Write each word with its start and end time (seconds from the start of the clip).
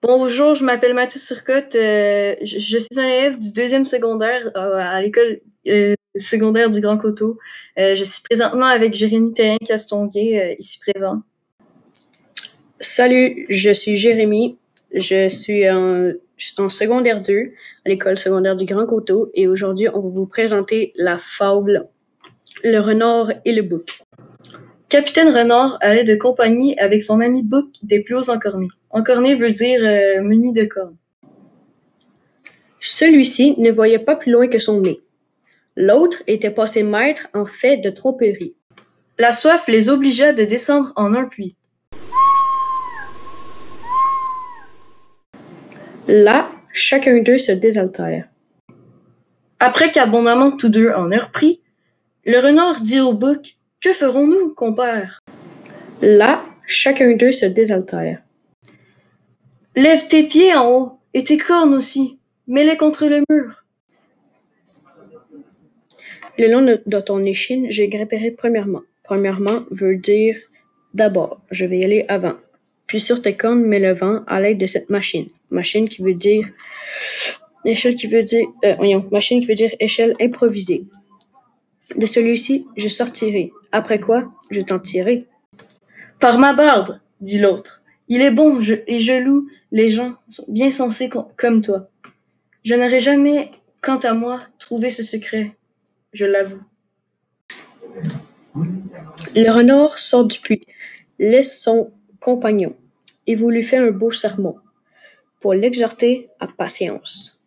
Bonjour, 0.00 0.54
je 0.54 0.64
m'appelle 0.64 0.94
Mathis 0.94 1.26
Turcotte. 1.26 1.74
euh, 1.74 2.36
je, 2.42 2.78
suis 2.78 3.00
un 3.00 3.02
élève 3.02 3.36
du 3.36 3.52
deuxième 3.52 3.84
secondaire 3.84 4.48
euh, 4.54 4.76
à 4.76 5.02
l'école 5.02 5.40
euh, 5.66 5.94
secondaire 6.14 6.70
du 6.70 6.80
Grand 6.80 6.96
Coteau. 6.96 7.36
Euh, 7.80 7.96
je 7.96 8.04
suis 8.04 8.22
présentement 8.22 8.66
avec 8.66 8.94
Jérémy 8.94 9.32
Terrien-Castonguay, 9.32 10.38
euh, 10.38 10.54
ici 10.56 10.78
présent. 10.78 11.22
Salut, 12.78 13.44
je 13.48 13.72
suis 13.72 13.96
Jérémy. 13.96 14.56
Je 14.94 15.28
suis 15.28 15.68
en, 15.68 16.12
en 16.58 16.68
secondaire 16.68 17.20
2 17.20 17.50
à 17.84 17.88
l'école 17.88 18.18
secondaire 18.18 18.54
du 18.54 18.66
Grand 18.66 18.86
Coteau 18.86 19.32
et 19.34 19.48
aujourd'hui, 19.48 19.88
on 19.92 20.00
va 20.00 20.08
vous 20.08 20.26
présenter 20.26 20.92
la 20.96 21.18
fable 21.18 21.88
Le 22.62 22.78
renard 22.78 23.32
et 23.44 23.52
le 23.52 23.62
bouc. 23.62 23.98
Capitaine 24.88 25.28
Renard 25.28 25.76
allait 25.82 26.04
de 26.04 26.14
compagnie 26.14 26.74
avec 26.78 27.02
son 27.02 27.20
ami 27.20 27.42
Bouc 27.42 27.66
des 27.82 28.00
plus 28.00 28.16
hauts 28.16 28.30
encornés. 28.30 28.70
Encorné 28.88 29.34
veut 29.34 29.50
dire 29.50 29.80
euh, 29.82 30.22
muni 30.22 30.54
de 30.54 30.64
cornes. 30.64 30.96
Celui-ci 32.80 33.54
ne 33.58 33.70
voyait 33.70 33.98
pas 33.98 34.16
plus 34.16 34.32
loin 34.32 34.48
que 34.48 34.58
son 34.58 34.80
nez. 34.80 35.00
L'autre 35.76 36.22
était 36.26 36.50
passé 36.50 36.84
maître 36.84 37.28
en 37.34 37.44
fait 37.44 37.76
de 37.76 37.90
tromperie. 37.90 38.54
La 39.18 39.32
soif 39.32 39.68
les 39.68 39.90
obligea 39.90 40.32
de 40.32 40.44
descendre 40.44 40.94
en 40.96 41.12
un 41.14 41.24
puits. 41.26 41.54
Là, 46.06 46.50
chacun 46.72 47.18
d'eux 47.18 47.36
se 47.36 47.52
désaltère. 47.52 48.26
Après 49.60 49.90
qu'abondamment 49.90 50.50
tous 50.50 50.70
deux 50.70 50.90
en 50.92 51.10
eurent 51.10 51.30
pris, 51.30 51.60
le 52.24 52.38
renard 52.38 52.80
dit 52.80 53.00
au 53.00 53.12
bouc 53.12 53.57
Que 53.80 53.92
ferons-nous, 53.92 54.54
compère? 54.54 55.20
Là, 56.02 56.44
chacun 56.66 57.12
d'eux 57.14 57.30
se 57.30 57.46
désaltère. 57.46 58.20
Lève 59.76 60.08
tes 60.08 60.24
pieds 60.24 60.52
en 60.54 60.68
haut 60.68 60.98
et 61.14 61.22
tes 61.22 61.36
cornes 61.36 61.74
aussi, 61.74 62.18
mets-les 62.48 62.76
contre 62.76 63.06
le 63.06 63.22
mur. 63.30 63.64
Le 66.38 66.50
long 66.50 66.62
de, 66.62 66.82
de 66.86 67.00
ton 67.00 67.22
échine, 67.22 67.70
je 67.70 67.84
grimperai 67.84 68.32
premièrement. 68.32 68.82
Premièrement 69.04 69.64
veut 69.70 69.96
dire 69.96 70.36
d'abord, 70.94 71.40
je 71.52 71.64
vais 71.64 71.78
y 71.78 71.84
aller 71.84 72.04
avant. 72.08 72.34
Puis 72.88 72.98
sur 72.98 73.22
tes 73.22 73.34
cornes, 73.34 73.64
mets 73.66 73.78
le 73.78 73.92
vent 73.92 74.24
à 74.26 74.40
l'aide 74.40 74.58
de 74.58 74.66
cette 74.66 74.90
machine. 74.90 75.26
Machine 75.50 75.88
qui 75.88 76.02
veut 76.02 76.14
dire 76.14 76.44
échelle 77.64 77.94
qui 77.94 78.08
veut 78.08 78.24
dire 78.24 78.48
euh, 78.64 78.74
voyons, 78.74 79.06
machine 79.12 79.40
qui 79.40 79.46
veut 79.46 79.54
dire 79.54 79.72
échelle 79.78 80.14
improvisée. 80.20 80.84
De 81.96 82.06
celui-ci, 82.06 82.66
je 82.76 82.88
sortirai. 82.88 83.52
Après 83.72 83.98
quoi, 84.00 84.32
je 84.50 84.60
t'en 84.60 84.78
tirerai. 84.78 85.26
Par 86.20 86.38
ma 86.38 86.52
barbe, 86.52 86.98
dit 87.20 87.38
l'autre. 87.38 87.82
Il 88.08 88.22
est 88.22 88.30
bon 88.30 88.60
et 88.86 89.00
je 89.00 89.12
loue 89.22 89.48
les 89.72 89.90
gens 89.90 90.14
bien 90.48 90.70
sensés 90.70 91.08
com- 91.08 91.28
comme 91.36 91.62
toi. 91.62 91.88
Je 92.64 92.74
n'aurais 92.74 93.00
jamais, 93.00 93.50
quant 93.82 93.98
à 93.98 94.14
moi, 94.14 94.40
trouvé 94.58 94.90
ce 94.90 95.02
secret. 95.02 95.56
Je 96.12 96.24
l'avoue. 96.24 96.62
Le 99.34 99.50
renard 99.50 99.98
sort 99.98 100.24
du 100.24 100.38
puits, 100.40 100.62
laisse 101.18 101.60
son 101.62 101.92
compagnon 102.20 102.74
et 103.26 103.34
vous 103.34 103.50
lui 103.50 103.62
fait 103.62 103.76
un 103.76 103.90
beau 103.90 104.10
sermon 104.10 104.56
pour 105.40 105.54
l'exhorter 105.54 106.28
à 106.40 106.48
patience. 106.48 107.42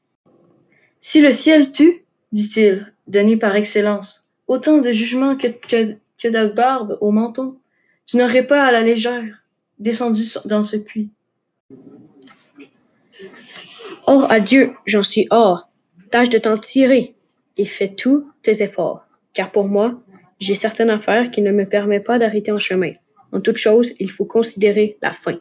Si 1.01 1.21
le 1.21 1.31
ciel 1.33 1.71
tue, 1.71 2.05
dit-il, 2.31 2.93
donné 3.07 3.35
par 3.35 3.55
excellence, 3.55 4.30
autant 4.51 4.79
de 4.79 4.91
jugement 4.91 5.37
que, 5.37 5.47
de 5.47 6.45
barbe 6.47 6.97
au 6.99 7.11
menton, 7.11 7.57
tu 8.05 8.17
n'aurais 8.17 8.45
pas 8.45 8.65
à 8.65 8.71
la 8.73 8.81
légère 8.81 9.45
descendu 9.79 10.23
dans 10.43 10.61
ce 10.61 10.75
puits. 10.75 11.09
Or 14.07 14.29
à 14.29 14.41
Dieu, 14.41 14.73
j'en 14.85 15.03
suis 15.03 15.25
hors. 15.29 15.69
Tâche 16.09 16.29
de 16.29 16.37
t'en 16.37 16.57
tirer 16.57 17.15
et 17.55 17.63
fais 17.63 17.95
tous 17.95 18.29
tes 18.41 18.61
efforts. 18.61 19.07
Car 19.33 19.53
pour 19.53 19.69
moi, 19.69 20.01
j'ai 20.37 20.55
certaines 20.55 20.89
affaires 20.89 21.31
qui 21.31 21.41
ne 21.41 21.53
me 21.53 21.65
permettent 21.65 22.03
pas 22.05 22.19
d'arrêter 22.19 22.51
en 22.51 22.57
chemin. 22.57 22.91
En 23.31 23.39
toute 23.39 23.55
chose, 23.55 23.93
il 23.99 24.11
faut 24.11 24.25
considérer 24.25 24.97
la 25.01 25.13
fin. 25.13 25.39